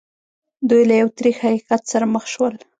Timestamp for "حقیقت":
1.45-1.81